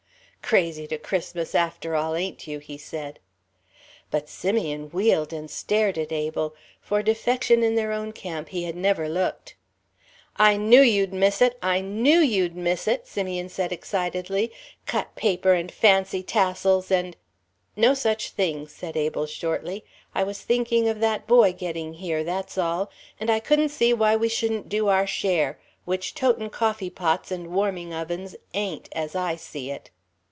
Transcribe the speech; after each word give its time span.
"Crazy 0.43 0.85
to 0.87 0.97
Christmas 0.97 1.55
after 1.55 1.95
all, 1.95 2.13
ain't 2.13 2.45
you?" 2.45 2.59
he 2.59 2.77
said. 2.77 3.19
But 4.09 4.27
Simeon 4.27 4.89
wheeled 4.89 5.31
and 5.31 5.49
stared 5.49 5.97
at 5.97 6.11
Abel. 6.11 6.55
For 6.81 7.01
defection 7.01 7.63
in 7.63 7.75
their 7.75 7.93
own 7.93 8.11
camp 8.11 8.49
he 8.49 8.65
had 8.65 8.75
never 8.75 9.07
looked. 9.07 9.55
"I 10.35 10.57
knew 10.57 10.81
you'd 10.81 11.13
miss 11.13 11.41
it 11.41 11.57
I 11.61 11.79
knew 11.79 12.19
you'd 12.19 12.53
miss 12.53 12.85
it!" 12.85 13.07
Simeon 13.07 13.47
said 13.47 13.71
excitedly, 13.71 14.51
"cut 14.85 15.15
paper 15.15 15.53
and 15.53 15.71
fancy 15.71 16.21
tassels 16.21 16.91
and" 16.91 17.15
"No 17.77 17.93
such 17.93 18.31
thing," 18.31 18.67
said 18.67 18.97
Abel, 18.97 19.27
shortly. 19.27 19.85
"I 20.13 20.23
was 20.25 20.41
thinking 20.41 20.89
of 20.89 20.99
that 20.99 21.27
boy 21.27 21.53
getting 21.53 21.93
here, 21.93 22.25
that's 22.25 22.57
all. 22.57 22.89
And 23.21 23.29
I 23.29 23.39
couldn't 23.39 23.69
see 23.69 23.93
why 23.93 24.17
we 24.17 24.27
shouldn't 24.27 24.67
do 24.67 24.89
our 24.89 25.07
share 25.07 25.59
which 25.85 26.13
totin' 26.13 26.49
coffee 26.49 26.89
pots 26.89 27.31
and 27.31 27.47
warming 27.55 27.93
ovens 27.93 28.35
ain't, 28.53 28.89
as 28.91 29.15
I 29.15 29.37
see 29.37 29.71
it." 29.71 29.89